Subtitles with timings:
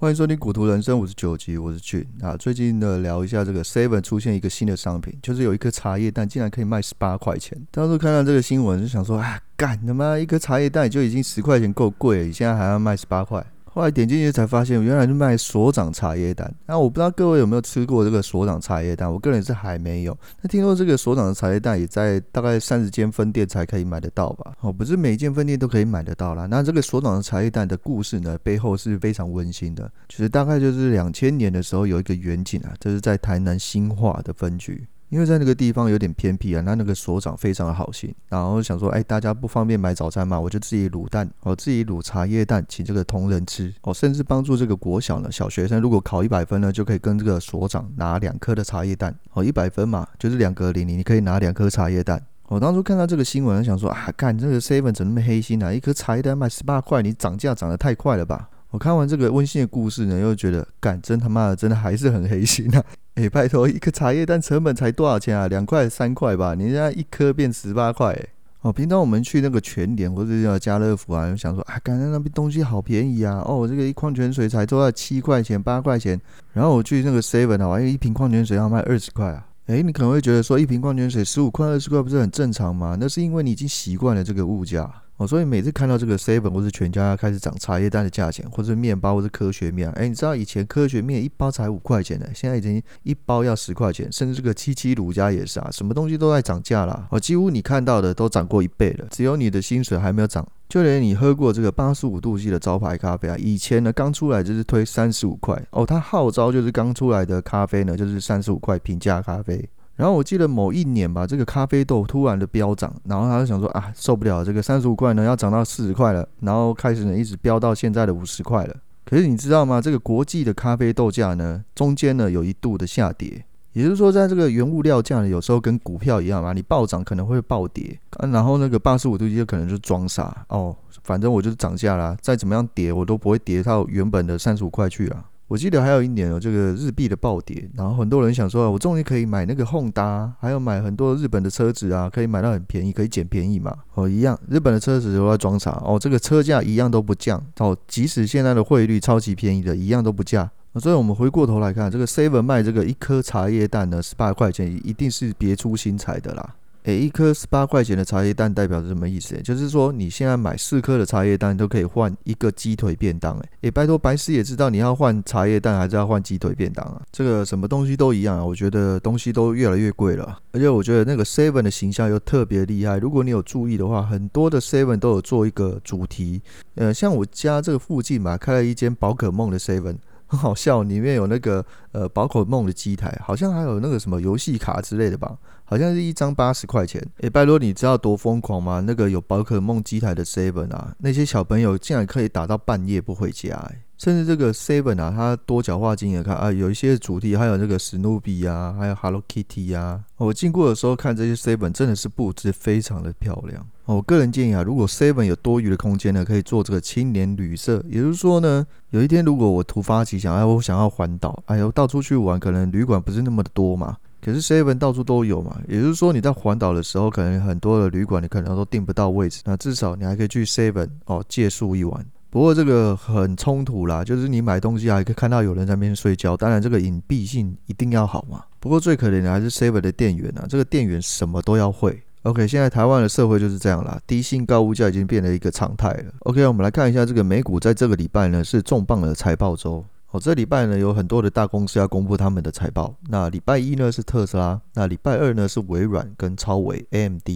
[0.00, 2.36] 欢迎收听《股图人生》五十九集，我是俊啊。
[2.36, 7.60] 最近呢，聊一下这个 Seven 出现一个新的商品，就是有一颗茶叶蛋竟然可以卖十八块钱。
[7.72, 13.44] 当时看到这个新闻，就想说啊，干他妈一颗茶叶蛋就已经十块钱够贵，你现在还要卖十八块。
[13.78, 16.52] 后来点进去才发现，原来是卖所长茶叶蛋。
[16.66, 20.18] 那我不知道各位有没有吃过这个所长茶叶蛋，我个人是还没有。
[20.42, 24.52] 那听说这个所长的茶叶蛋也在大概三十间分店才可以买得到吧？
[24.62, 26.46] 哦，不是每一间分店都可以买得到啦。
[26.46, 29.88] 那这个所长的茶叶蛋的故事呢，背后是非常温馨的。
[30.08, 34.88] 其实大概就是两千年的时候有一个远景啊，这是在台南新化的分局。
[35.10, 52.22] 因为在那个地方有点偏僻啊，那那个所长非常的好心，然后想说，哎，大家不方便买早餐嘛，我就自己卤蛋，我自己卤茶叶蛋，请这个同仁吃，哦，甚至帮助这个国小呢，小学生如果考一百分呢，就可以跟这个所长拿两颗的茶叶蛋，哦，一百分嘛，就是两格零零，你可以拿两颗茶叶蛋。
[52.48, 55.72] 我当初看到这个新闻，想说啊，干这个 seven 怎么那么黑心啊？
[55.72, 58.48] 一颗茶叶蛋卖十八块，你涨价涨得太快了吧？
[58.70, 62.84] 我看完这个温馨的故事呢，又觉得，干真他妈的，真的还是很黑心啊！
[63.16, 65.48] 哎、欸，拜托，一颗茶叶蛋成本才多少钱啊？
[65.48, 66.54] 两块三块吧？
[66.54, 68.14] 你现在一颗变十八块？
[68.60, 73.42] 哦，平常我们去那个全联或者叫家乐福啊，就想说啊，感觉那边东西好便宜啊！
[73.46, 76.20] 哦，这个一矿泉水才都要七块钱、八块钱。
[76.52, 79.46] 然后我去那个 seven 啊，因为一瓶矿泉水要卖二十块啊。
[79.66, 82.96] 哎、欸，你可能会觉得说，一瓶矿泉水十五块、二十块不是很正常吗？
[83.00, 84.90] 那是因为你已经习惯了这个物价。
[85.18, 97.08] 哦，所以每次看到这个 seven 或是全家开始涨茶叶蛋的价钱，或者面包或是科学面，哎，你知道以前科学面一包才五块钱的，现在已经一包要十块钱，甚至这个七七乳加也是啊，什么东西都在涨价啦。
[97.10, 100.46] 哦，几乎你看到的都涨过一倍了，只有你的薪水还没有涨。
[100.68, 109.68] 就连你喝过这个八十五度 C 的招牌咖啡啊，以前呢刚出来就是推三十五块哦，它号召就是刚出来的咖啡呢就是三十五块平价咖啡。
[109.98, 118.76] 然后我记得某一年吧，这个咖啡豆突然的飙涨，然后他就想说啊，受不了，这个三十五块呢要涨到四十块了，然后开始呢一直飙到现在的五十块了。
[119.04, 119.80] 可是你知道吗？
[119.80, 135.24] 这个国际的咖啡豆价呢，中间呢有一度的下跌，也就是说，在这个原物料价呢，有时候跟股票一样嘛，你暴涨可能会暴跌，啊、然后那个八十五度就可能就装傻哦，反正我就是涨价啦，再怎么样跌我都不会跌到原本的三十五块去啊。
[135.48, 143.74] 我记得还有一年有这个日币的暴跌，然后很多人想说，我终于可以买那个 Honda，还有买很多日本的车子啊，可以买到很便宜，可以捡便宜嘛。
[143.94, 150.48] 哦，一样，日本的车子都在装傻哦，这个车价一样都不降哦，即使现在的汇率超级便宜的，一样都不降。
[150.74, 156.54] 所以我们回过头来看，这个 Seven 卖这个一颗茶叶蛋呢，十八块钱，一定是别出心裁的啦。
[156.88, 159.38] 诶，一颗十八块钱的茶叶蛋代表着什么意思？
[159.42, 163.38] 就是说你现在买四颗的茶叶蛋都可以换一个鸡腿便当。
[163.60, 167.02] 诶，拜托，白痴也知道你要换茶叶蛋还是要换鸡腿便当啊？
[167.12, 170.38] 这个什么东西都一样啊，我觉得东西都越来越贵了。
[170.52, 172.96] 而且我觉得那个 Seven 的形象又特别厉害。
[172.96, 176.40] 如果你有注意的话，很多的 Seven 都有做一个主题。
[176.76, 179.96] 呃，像我家这个附近嘛，开了一间宝可梦的 Seven。
[180.28, 187.04] 很好笑，里面有那个呃宝可梦的机台，好像还有那个什么游戏卡之类的吧，好像是一张八十块钱。
[187.20, 188.80] 诶，拜托，你知道多疯狂吗？
[188.86, 200.00] 那个有宝可梦机台的 Seven 啊，那些小朋友竟然可以打到半夜不回家，诶，甚至这个 Seven 啊，它多角化经营看啊，有一些主题，还有那个史努比啊，还有 Hello Kitty 啊。
[200.16, 203.66] 我经过的时候看这些 Seven 真的是布置非常的漂亮。
[203.86, 207.84] 我个人建议啊，如果 Seven 有多余的空间呢，可以做这个青年旅社。
[207.88, 213.96] 也就是说呢，有一天如果我突发奇想，哎，我想要环岛，哎呦，到处去玩，可能旅馆不是那么的多嘛。
[214.20, 215.60] 可是 Seven 到处都有嘛。
[215.66, 222.06] 也就是说，你在环岛的时候，可能很多的旅馆你可能都订不到位置，那至少你还可以去 Seven 哦借宿一晚。
[222.30, 228.44] 不过这个很冲突啦，就是你买东西还可以看到有人在那边睡觉，当然这个隐蔽性一定要好嘛。
[228.60, 232.02] 不过最可怜的还是 Saver 的店员啊，这个店员什么都要会。
[232.24, 236.12] OK，现在台湾的社会就是这样啦，低薪高物价已经变成一个常态了。
[236.20, 239.82] OK，我们来看一下这个美股在这个礼拜呢是重磅的财报周。
[240.10, 242.94] 哦，这礼拜呢有很多的大公司要公布他们的财报。
[243.08, 247.28] 那礼拜一呢是特斯拉，那礼拜二呢是微软跟超微 AMD，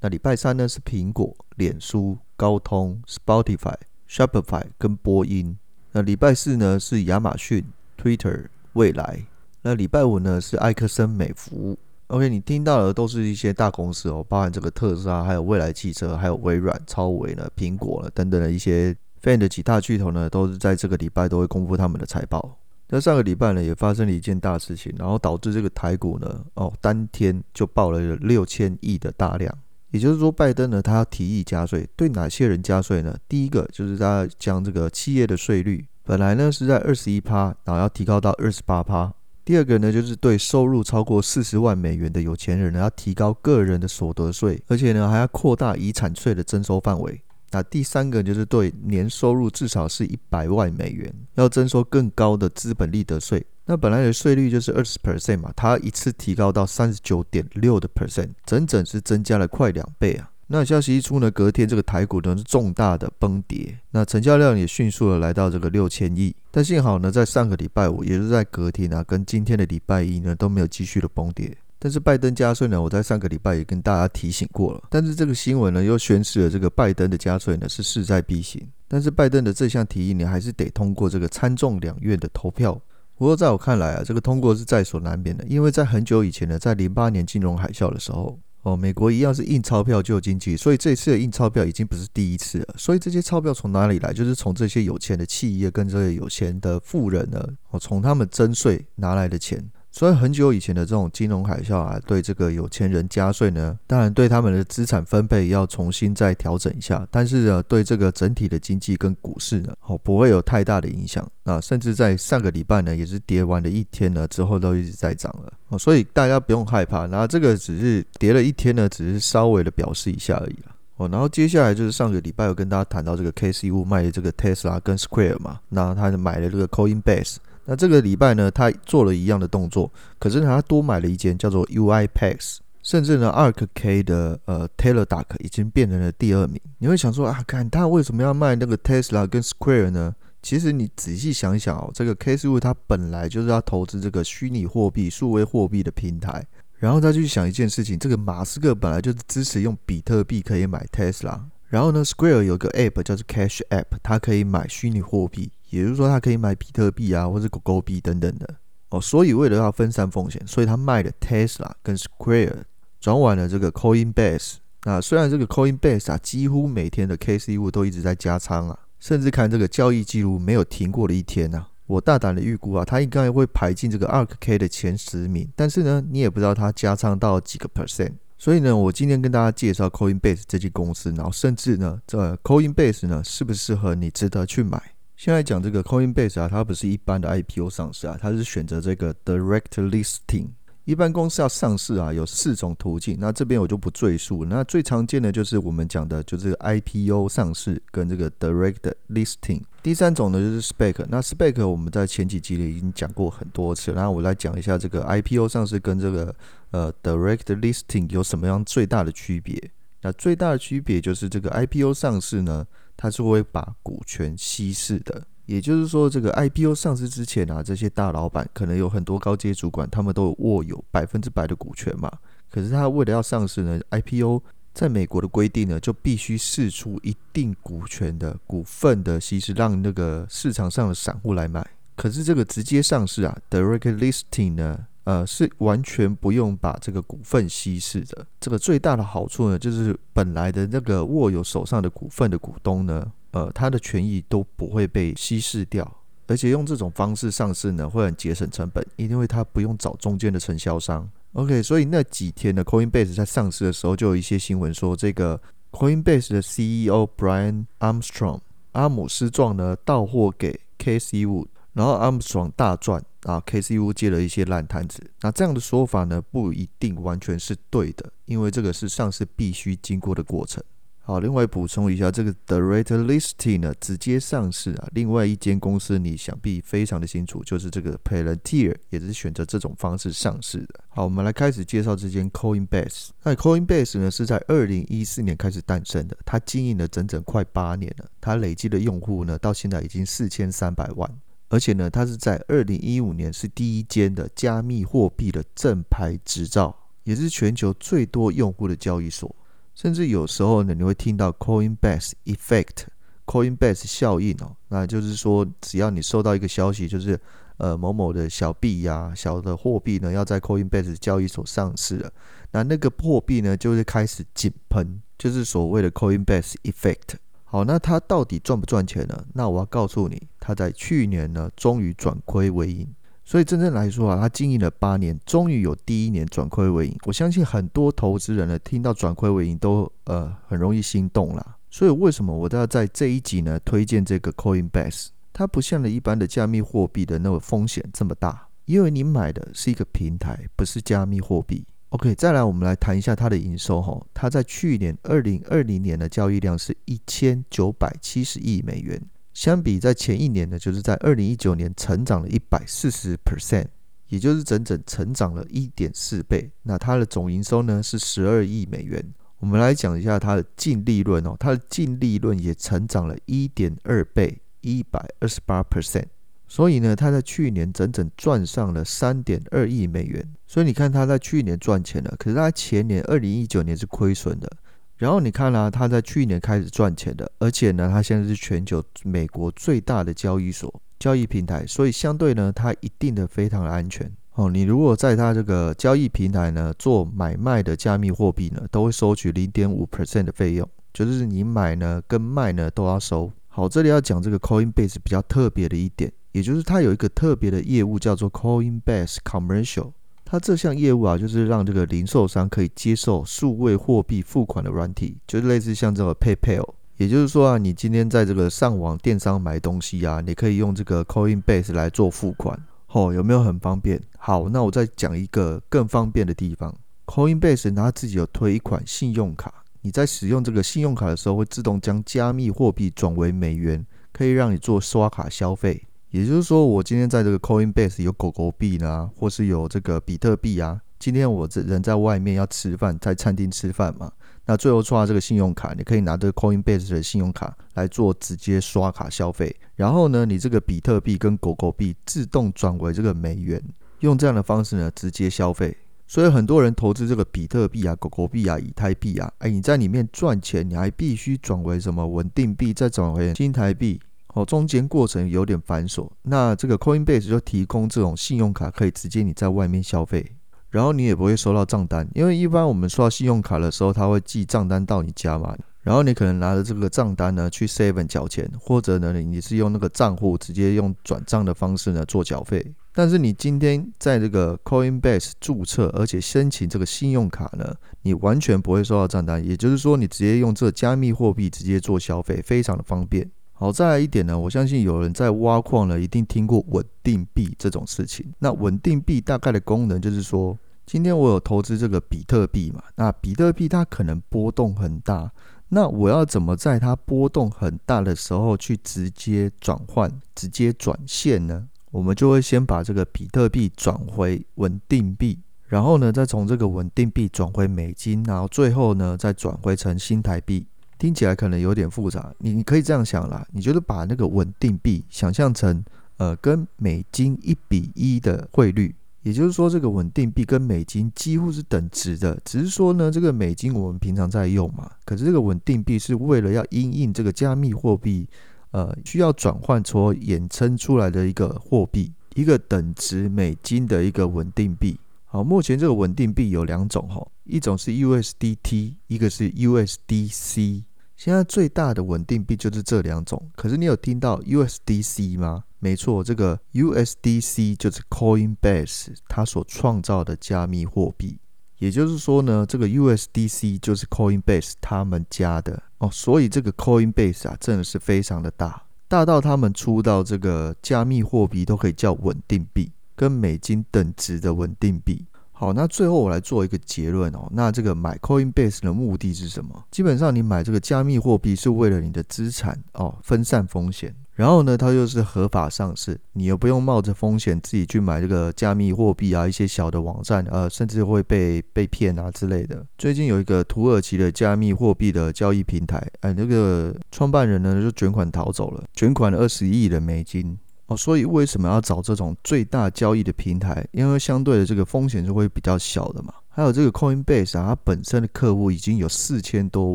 [0.00, 3.74] 那礼拜三呢是苹果、脸书、高通、Spotify、
[4.16, 5.54] Shopify 跟波音。
[5.92, 7.62] 那礼拜四呢是亚马逊、
[8.02, 9.22] Twitter、未来。
[9.60, 11.76] 那礼拜五呢是埃克森美孚。
[12.06, 22.56] OK，你听到的都是一些大公司哦，包含这个特斯拉，还有未来汽车，还有微软、超微呢、苹果呢等等的一些 Fan 的几大巨头呢，都是在这个礼拜都会公布他们的财报。
[22.88, 29.52] 那上个礼拜呢，也发生了一件大事情，然后导致这个台股呢，哦，当天就爆了六千亿的大量。
[29.90, 33.16] 也就是说，拜登呢，他要提议加税，对哪些人加税呢？
[33.28, 39.12] 第一个就是他将这个企业的税率，本来呢是在二十一趴，然后要提高到二十八趴。
[39.44, 47.22] 第二个呢，就是对收入超过四十万美元的有钱人呢，要提高个人的所得税，而且呢，还要扩大遗产税的征收范围。
[47.50, 53.44] 那第三个就是对年收入至少是一百万美元，要征收更高的资本利得税。
[53.64, 60.30] 那本来的税率就是二十 percent 嘛，它一次提高到三十九点六的 percent，整整是增加了快两倍啊。
[60.48, 66.32] 那消息一出呢，隔天这个台股呢是重大的崩跌，那成交量也迅速的来到这个六千亿。
[66.52, 71.56] 但幸好呢，在上个礼拜五，也就是在隔天啊，跟今天的礼拜一呢都没有继续的崩跌。
[71.78, 74.82] 但是拜登加税呢，我在上个礼拜也跟大家提醒过了。
[74.90, 78.66] 但是这个新闻呢，又宣示了这个拜登的加税呢是势在必行。
[78.88, 82.80] 但是拜登的这项提议呢，还是得通过这个参众两院的投票。
[83.16, 88.38] 不过在我看来啊，这个通过是在所难免的，因为在很久以前呢，在零八年金融海啸的时候。
[88.62, 92.74] 哦，美国一样是印钞票救经济，所以这次的印钞票已经不是第一次了。
[92.76, 94.12] 所以这些钞票从哪里来？
[94.12, 97.40] 就是从这些有钱的企业跟这些有钱的富人呢，
[97.70, 99.64] 哦，从他们征税拿来的钱。
[99.98, 107.08] 所以很久以前的这种金融海啸啊，对这个有钱人加税呢，当然对他们的资产分配要重新再调整一下。
[107.10, 111.26] 但是呢，对这个整体的经济跟股市呢，哦，不会有太大的影响。
[111.44, 115.50] 啊，甚至在上个礼拜呢，也是跌完了一天呢，之后都一直在涨了。
[115.68, 117.06] 哦，所以大家不用害怕。
[117.06, 120.76] 然后这个只是跌了一天呢，只是稍微的表示一下而已了。
[120.96, 127.36] 哦，然后接下来就是上个礼拜有跟大家谈到这个 K C 物卖的这个 Tesla 跟 Square 嘛，那他就买了这个 Coinbase。
[127.66, 136.60] 那这个礼拜呢，他做了一样的动作，可是呢，他多买了一间叫做 UiPax，甚至呢，ARKK 的呃 Teler Duck 已经变成了第二名。
[136.78, 140.14] 你会想说啊，看他为什么要卖那个 Tesla 跟 Square 呢？
[140.42, 146.46] 其实你仔细想一想哦，这个 Cathie Wood 他本来就是要投资这个虚拟货币、数位货币的平台，
[146.78, 155.50] 然后再去想一件事情，这个马斯克本来就是支持用比特币可以买 Tesla，然后呢，Square 有个 App 叫做 Cash App，它可以买虚拟货币。
[155.70, 158.54] 也就是说，他可以买比特币啊，或者狗狗币等等的
[158.90, 159.00] 哦。
[159.00, 162.62] 所以为了要分散风险，所以他卖了 Tesla 跟 Square，
[163.00, 164.54] 转完了这个 Coinbase。
[164.84, 171.68] 那虽然这个 Coinbase 啊，几乎每天的 KCV 都一直在加仓啊，甚至看这个交易记录没有停过的一天啊。
[171.86, 175.48] 我大胆的预估啊，他应该会排进这个 ARKK 的前十名。
[175.54, 178.12] 但是呢，你也不知道他加仓到几个 percent。
[178.38, 184.82] 所以呢，我今天跟大家介绍 Coinbase 这间公司，然后甚至呢，这 Coinbase 呢，适不适合你，值得去买。
[185.16, 190.48] 现在讲这个 Coinbase 啊，它不是一般的 IPO 上市啊，它是选择这个 Direct Listing。
[190.84, 194.44] 一般公司要上市啊，有四种途径，那这边我就不赘述。
[194.44, 199.62] 那最常见的就是我们讲的，就是 IPO 上市跟这个 Direct Listing。
[199.82, 201.06] 第三种呢，就是 SPAC。
[201.08, 206.32] 那 SPAC 我们在前几集里已经讲过很多次，然后我来讲一下这个 IPO 上市跟这个
[206.70, 209.70] 呃 Direct Listing 有什么样最大的区别。
[210.02, 212.64] 那最大的区别就是这个 IPO 上市呢，
[212.96, 222.10] 它是会把股权稀释的，也就是说，这个 IPO 上市之前啊，这些大老板可能有很多高阶主管，他们都握有百分之百的股权嘛。
[222.50, 231.66] 可是他为了要上市呢，IPO 在美国的规定呢，就必须释出一定股权的股份的稀释，让那个市场上的散户来买。
[231.94, 234.86] 可是这个直接上市啊，Direct Listing 呢？
[235.06, 238.26] 呃，是完全不用把这个股份稀释的。
[238.40, 245.88] 这个最大的好处呢，就是本来的那个握有手上的股份的股东呢，呃，他的权益都不会被稀释掉。
[246.26, 251.08] 而且用这种方式上市呢，会很节省成本，因为他不用找中间的承销商。
[251.34, 258.40] OK，所以那几天呢，Coinbase 在上市的时候，就有一些新闻说，这个 Coinbase 的 CEO Brian Armstrong
[258.72, 263.04] 阿姆斯壮呢，到货给 Cathie Wood，然后，M 爽大赚。
[263.22, 265.00] 啊，K C U 接了一些烂摊子。
[265.20, 270.62] 那这样的说法呢，不一定完全是对的，因为这个是上市必须经过的过程。
[271.00, 274.88] 好，另外补充一下，这个 Direct Listing 呢，直接上市啊。
[274.92, 280.80] 另外一间公司，你想必非常的清楚，就是这个 Palantir 也是选择这种方式上市的。
[280.88, 283.08] 好，我们来开始介绍这间 Coinbase。
[283.24, 291.10] 那 Coinbase 呢，是在二零一四年开始诞生的，它经营了整整快八年了，它累计的用户呢，到现在已经四千三百万。
[291.48, 299.34] 而且呢，它是在二零一五年是第一间的加密货币的正牌执照，也是全球最多用户的交易所。
[299.74, 302.86] 甚至有时候呢，你会听到 Coinbase Effect、
[303.26, 307.20] Coinbase 效应哦，那就是说，只要你收到一个消息，就是
[307.58, 312.10] 呃某某的小币呀、小的货币呢要在 Coinbase 交易所上市了，
[312.50, 317.16] 那那个货币呢就会开始井喷，就是所谓的 Coinbase Effect。
[317.56, 319.24] 好，那他到底赚不赚钱呢？
[319.32, 322.86] 那我要告诉你，他在去年呢，终于转亏为盈。
[323.24, 326.94] 所以真正来说啊，他经营了八年，终于有第一年转亏为盈。
[327.06, 331.56] 我相信很多投资人呢，听到转亏为盈都呃很容易心动啦。
[331.70, 335.06] 所以为什么我都要在这一集呢推荐这个 Coinbase？
[335.32, 341.64] 它不像的一般的加密货币的那个风险这么大，因为你买的是一个平台，不是加密货币。
[341.90, 349.00] OK，再来我们来谈一下它的营收哈，它在去年二零二零年的交易量是一千九百七十亿美元，
[349.32, 353.66] 相比在前一年呢，就是在二零一九年成长了一百四十 percent，
[354.08, 356.50] 也就是整整成长了一点四倍。
[356.64, 359.14] 那它的总营收呢是十二亿美元。
[359.38, 366.06] 我们来讲一下它的净利润哦，它的净利润也成长了一点二倍，一百二十八 percent。
[366.48, 370.26] 所以呢，他在去年整整赚上了三点二亿美元。
[370.46, 374.50] 所以你看他在去年赚钱了，可是他前年二零一九年是亏损的。
[374.96, 384.48] 然后你看啦、啊，他在去年开始赚钱的，而且呢，他现在是全球美国最大的交易所交易平台，所以相对呢，它一定的非常的安全哦。
[384.48, 393.30] 你如果在他这个交易平台呢做买卖的加密货币呢，都会收取零点五 percent 的费用，就是你买呢跟卖呢都要收。
[393.48, 396.10] 好，这里要讲这个 Coinbase 比较特别的一点。
[396.36, 406.74] 也就是它有一个特别的业务叫做 Coinbase Commercial，它这项业务啊，就是让这个零售商可以接受数位货币付款的软体，就是类似像这个 PayPal。
[406.98, 413.98] 也就是说啊，你今天在这个上网电商买东西啊，你可以用这个 Coinbase 来做付款，哦，有没有很方便？
[414.18, 416.76] 好，那我再讲一个更方便的地方
[417.06, 425.82] ，Coinbase 它自己有推一款信用卡，你在使用这个信用卡的时候，会自动将加密货币转为美元，可以让你做刷卡消费。
[426.16, 430.80] 也就是说，我今天在这个 Coinbase 有狗狗币呢，或是有这个比特币啊。
[430.98, 434.10] 今天我这人在外面要吃饭，在餐厅吃饭嘛，
[434.46, 439.54] 那最后刷这个信用卡，你可以拿这个 Coinbase 的信用卡来做直接刷卡消费。
[439.74, 443.62] 然后呢，你这个比特币跟狗狗币自动转为这个美元，
[444.00, 445.76] 用这样的方式呢直接消费。
[446.06, 454.00] 所以很多人投资这个比特币啊、狗狗币啊、以太币啊，哎，你在里面赚钱，你还必须转为什么稳定币，再转回新台币。
[454.36, 460.36] 哦，中间过程有点繁琐，那这个 Coinbase 就提供这种信用卡，可以直接你在外面消费，
[460.68, 483.30] 然后你也不会收到账单，因为一般我们刷信用卡的时候，他会寄账单到你家嘛，然后你可能拿着这个账单呢去 Seven 缴钱，或者呢你是用那个账户直接用转账的方式呢做缴费，但是你今天在这个 Coinbase 注册，而且申请这个信用卡呢，你完全不会收到账单，也就是说你直接用这加密货币直接做消费，非常的方便。
[483.58, 488.26] 好，再来一点呢，我相信有人在挖矿了，一定听过稳定币这种事情。
[488.38, 495.32] 那稳定币大概的功能就是说，今天我有投资这个比特币嘛，那比特币它可能波动很大，
[495.70, 501.66] 那我要怎么在它波动很大的时候去直接转换、直接转现呢？
[501.90, 510.66] 我们就会先把这个比特币转回稳定币，然后呢，再从这个稳定币转回美金，然后最后呢，再转回成新台币。
[510.98, 515.84] 听起来可能有点复杂，你你可以这样想啦，你就是把那个稳定币想象成
[516.16, 528.26] 呃跟美金一比一的汇率，也就是说这个稳定币跟美金几乎是等值的，只是说呢这个美金我们平常在用嘛，可是这个稳定币是为了要因应这个加密货币，
[528.70, 534.98] 呃需要转换所衍生出来的一个货币，一个等值美金的一个稳定币。
[535.26, 540.84] 好，目前这个稳定币有两种哈，一种是 USDT，一个是 USDC。
[541.16, 543.50] 现在最大的稳定币就是这两种。
[543.56, 545.64] 可是你有听到 USDC 吗？
[545.78, 551.38] 没错，这个 USDC 就是 Coinbase 它所创造的加密货币。
[551.78, 556.10] 也就是说呢，这个 USDC 就是 Coinbase 他们家的哦。
[556.12, 562.92] 所以这个 Coinbase 啊，真的是非常的大，大到他们出到这个加密货币都可以叫稳定币。
[563.14, 565.24] 跟美金等值的稳定币。
[565.58, 567.48] 好，那最后我来做一个结论哦。
[567.50, 569.84] 那这个买 Coinbase 的目的是什么？
[569.90, 574.14] 基本上你买这个加密货币是为了你的资产哦，分散风险。
[574.34, 582.84] 然后呢，它又是合法上市，你又不用冒着风险自己去买这个加密货币啊，一些小的网站呃，甚至会被被骗啊之类的。
[582.98, 590.58] 最近有一个土耳其的加密货币的交易平台，哎，那个创办人呢就卷款逃走了，卷款二十亿的美金。
[590.86, 593.86] 哦，所以为什么要找这种最大交易的平台？
[593.90, 596.32] 因为相对的这个风险是会比较小的嘛。
[596.48, 599.94] 还有这个 Coinbase 啊，它本身的客户已经有四千多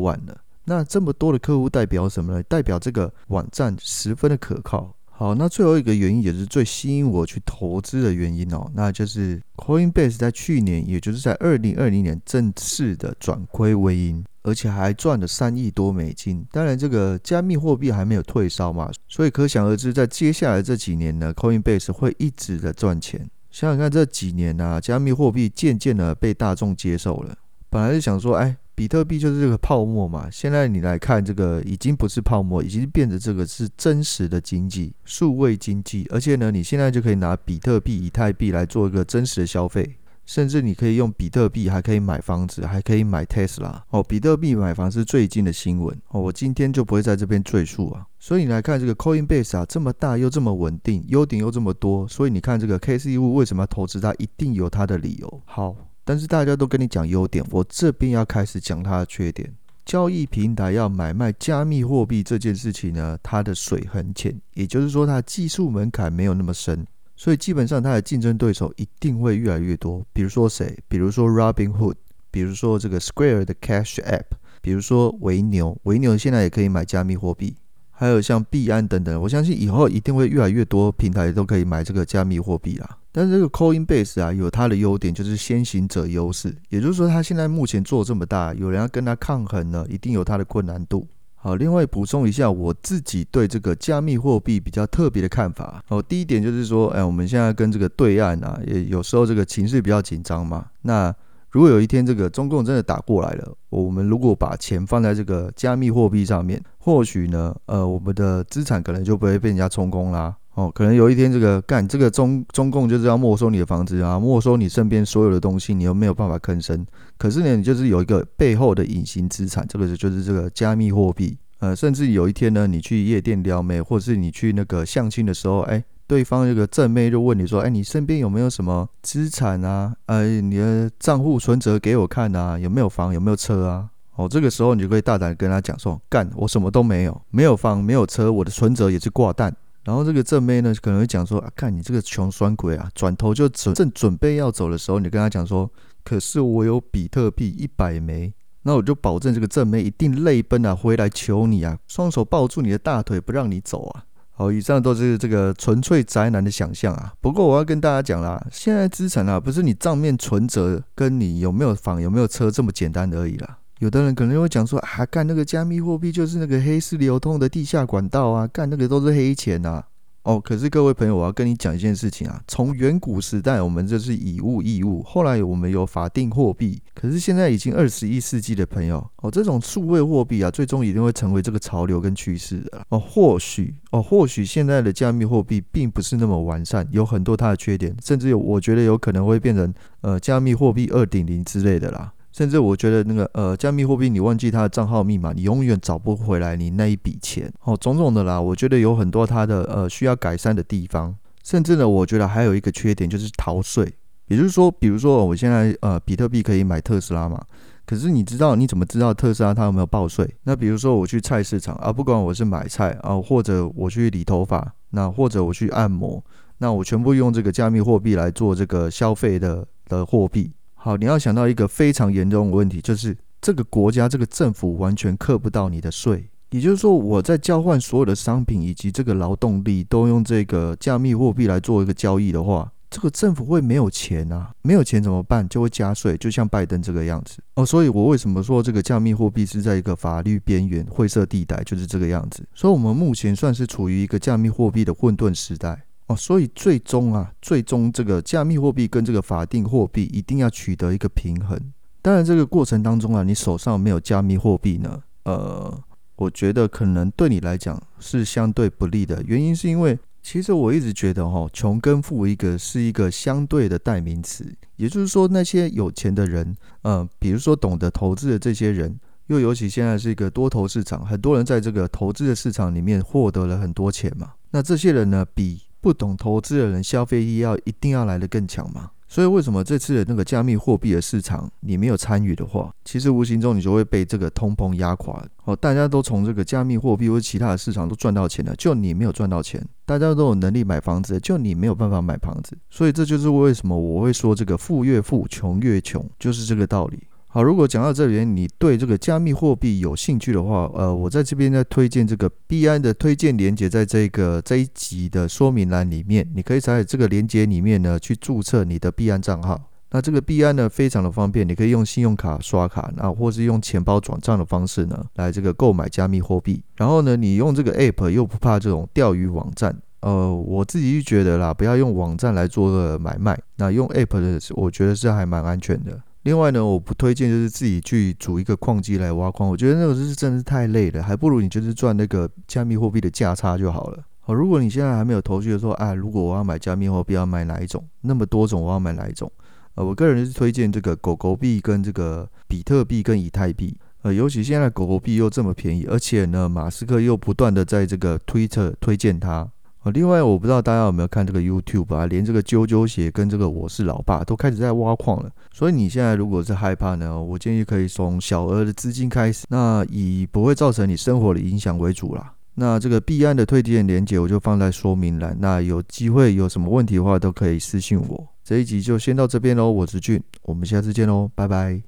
[0.00, 0.38] 万了。
[0.64, 2.42] 那这么多的客户代表什么呢？
[2.44, 4.94] 代表这个网站十分的可靠。
[5.10, 14.24] 好，那最后一个原因也是最吸引我去投资的原因哦，那就是 Coinbase 在去年，也就是在二零二零年正式的转亏为盈。
[14.42, 23.28] 而且还赚了三亿多美金，当然这个加密货币还没有退烧嘛，所以可想而知，在接下来这几年呢，Coinbase 会一直的赚钱。
[23.50, 27.36] 想想看，这几年啊，加密货币渐渐的被大众接受了。
[27.68, 36.06] 本来是想说，哎，比特币就是这个泡沫嘛，现在你来看，这个已经不是泡沫，已经变得这个是真实的经济，数位经济。
[36.10, 39.96] 而且呢，你现在就可以拿比特币、以太币来做一个真实的消费。
[40.32, 44.02] 甚至你可以用比特币，还可以买房子，还可以买 Tesla 哦。
[44.02, 48.06] 比特币买房是最近的新闻哦，我今天就不会在这边赘述啊。
[48.18, 55.42] 所以你来看这个 Coinbase 啊，这么大又这么稳定，优点又这么多，所以你看这个 Casey Wood 为什么要投资它，一定有它的理由。
[55.44, 59.52] 好，但是大家都跟你讲优点，我这边要开始讲它的缺点。
[59.84, 66.86] 交易平台要买卖加密货币这件事情呢，它的水很浅，也就是说它的技术门槛没有那么深。
[67.22, 70.04] 所以基本上，它的竞争对手一定会越来越多。
[70.12, 70.76] 比如说谁？
[70.88, 71.94] 比如说 Robinhood，
[72.32, 74.24] 比如说这个 Square 的 Cash App，
[74.60, 77.54] 比如说维牛，维牛现在也可以买加密货币。
[77.92, 82.98] 还有像币安等等，我相信以后一定会越来越多平台都可以买这个加密货币啦。
[83.12, 91.06] 但是这个 Coinbase 啊，有它的优点，就是先行者优势，也就是说，它现在目前做这么大，有人要跟它抗衡呢，一定有它的困难度。
[91.44, 95.82] 好，另外补充一下我自己对这个加密货币比较特别的看法。
[95.88, 100.66] 哦，第一点就是说，哎，我们现在跟这个对岸啊，也有时候这个情绪比较紧张嘛。
[100.82, 101.12] 那
[101.50, 110.36] 如果有一天这个中共真的打过来了，我们如果把钱放在这个加密货币上面，或许呢，呃，我们的资产可能就不会被人家充公啦。
[110.54, 116.86] 哦，可能有一天这个干这个中中共就是要没收你的房子啊，没收你身边所有的东西，你又没有办法吭声。
[117.16, 121.36] 可是呢，你就是有一个背后的隐形资产，这个就是这个加密货币。
[121.60, 129.94] 呃，甚至有一天呢，你去夜店撩妹，或者是你去那个相亲的时候，哎，对方这个正妹就问你说，哎，你身边有没有什么资产啊？
[130.06, 133.88] 呃，你的账户存折给我看啊，有没有房，有没有车啊？
[134.16, 139.56] 哦，这个时候你就可以大胆跟他讲说，干，我什么都没有，没有房，没有车，我的存折也是挂蛋。
[139.84, 145.70] 然后这个正妹呢，可能会讲说：“啊，看你这个穷酸鬼啊！”转头就准正准备要走的时候，你跟他讲说
[146.04, 148.32] ：“可是我有比特币一百枚。”
[148.64, 154.04] 那我就保证这个正妹一定泪奔啊，回来求你啊，双手抱住你的大腿不让你走啊！
[154.30, 157.12] 好，以上都是这个纯粹宅男的想象啊。
[157.20, 163.58] 不过我要跟大家讲啦，现在资产啊，不是你账面存折跟你有没有房有没有车这么简单而已啦。
[163.82, 169.82] 有的人可能会讲说啊，干那个加密货币就是那个黑市流通的地下管道啊，干那个都是黑钱呐。
[170.22, 182.86] 哦，可是各位朋友，我要跟你讲一件事情啊，从远古时代我们就是以物易物，后来我们有法定货币，可是现在已经二十一世纪的朋友，哦，这种数位货币啊，最终一定会成为这个潮流跟趋势的。
[182.90, 192.12] 哦，或许哦，或许现在的加密货币并不是那么完善，有很多它的缺点，甚至有我觉得有可能会变成呃加密货币二点零之类的啦。
[192.32, 201.14] 甚至我觉得那个呃，加密货币你忘记它的账号密码，你永远找不回来你那一笔钱哦，种种的啦，我觉得有很多它的呃需要改善的地方。
[201.44, 203.92] 甚至呢，我觉得还有一个缺点就是逃税，
[204.28, 207.38] 也就是说，比如说我现在呃比特币可以买特斯拉嘛，
[207.84, 210.24] 可是你知道你怎么知道特斯拉它有没有报税？
[210.44, 216.24] 那比如说我去菜市场啊，不管我是买菜啊，或者我去理头发，那或者我去按摩，
[216.58, 220.52] 那我全部用这个加密货币来做这个消费的的货币。
[220.84, 226.28] 好，你要想到一个非常严重的问题，就是这个国家这个政府完全克不到你的税。
[226.50, 234.50] 也就是说，我在交换所有的商品以及这个劳动力都用这个加密货币来做一个交易的话，这个政府会没有钱啊？
[234.62, 235.48] 没有钱怎么办？
[235.48, 237.64] 就会加税，就像拜登这个样子哦。
[237.64, 242.44] 所以我为什么说这个加密货币是在一个法律边缘灰色地带，就是这个样子。
[242.56, 245.84] 所以，我们目前算是处于一个加密货币的混沌时代。
[246.06, 251.58] 哦，所以最终啊，最终这个加密货币跟这个法定货币一定要取得一个平衡。
[252.00, 255.82] 当然，这个过程当中啊，你手上没有加密货币呢，呃，
[256.16, 259.22] 我觉得可能对你来讲是相对不利的。
[259.24, 264.52] 原因是因为，其实我一直觉得哈，穷跟富一个是一个相对的代名词。
[264.76, 274.32] 也就是说，那些有钱的人，呃，比如说懂得投资的这些人，又尤其现在是一个多头市场，很多人在这个投资的市场里面获得了很多钱嘛。
[274.50, 278.92] 那这些人呢，比不懂投资的人，消费力要一定要来得更强嘛？
[279.08, 285.22] 所以为什么这次的那个加密货币的市场你没有参与的话，其实无形中你就会被这个通膨压垮。
[285.44, 289.62] 哦，大家都从这个加密货币或其他的市场都赚到钱了，就你没有赚到钱。
[289.84, 292.56] 大家都有能力买房子，就你没有办法买房子。
[292.70, 297.02] 所以这就是为什么我会说这个富越富，穷越穷，就是这个道理。
[297.34, 309.58] 好，如果讲到这边，你对这个加密货币有兴趣的话，呃，我在这边呢推荐这个币安的推荐连接，在这个这一集的说明栏里面，你可以在这个连接里面呢去注册你的币安账号。
[309.92, 316.62] 那这个币安呢非常的方便，你可以用信用卡刷卡，那或是用钱包转账的方式呢来这个购买加密货币。
[316.76, 325.98] 然后呢，你用这个 app 又不怕这种钓鱼网站，呃，我自己就觉得啦，不要用网站来做个买卖，那用 app 的，我觉得是还蛮安全的。
[326.22, 334.04] 另外呢，我不推荐就是自己去组一个矿机来挖矿，我觉得那个是真的是太累了，还不如你就是赚那个加密货币的价差就好了。
[334.20, 337.84] 好，如果你现在还没有头绪的说，啊，如果我要买加密货币，要买哪一种？
[338.02, 339.30] 那么多种，我要买哪一种？
[339.74, 343.76] 呃，我个人是推荐这个狗狗币跟这个比特币跟以太币。
[344.02, 349.50] 呃，尤其现在狗狗币又这么便宜，而且呢，马斯克又不断的在这个 Twitter 推荐它。
[349.90, 355.30] 另外我不知道大家有没有看这个 YouTube 啊，连这个啾啾鞋跟这个我是老爸都开始在挖矿了。
[355.52, 362.32] 所以你现在如果是害怕呢，我建议可以从小额的资金开始，那以不会造成你生活的影响为主啦。
[362.54, 368.28] 那这个币安的推荐链接我就放在说明栏，那有机会有什么问题的话都可以私信我。
[368.44, 371.82] 这一集就先到这边喽，我是俊，我们下次见喽，拜拜。